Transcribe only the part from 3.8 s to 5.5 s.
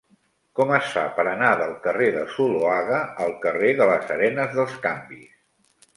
de les Arenes dels Canvis?